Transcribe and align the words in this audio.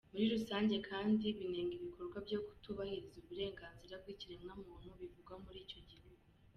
Muri 0.11 0.25
rusange 0.35 0.75
kandi 0.89 1.25
binenga 1.37 1.73
ibikorwa 1.79 2.17
byo 2.25 2.39
kutubahiriza 2.45 3.15
uburenganzira 3.21 3.93
bw'ikiremwamuntu 4.01 4.87
bivugwa 4.99 5.33
muri 5.43 5.57
icyo 5.65 5.79
gihugu. 5.89 6.25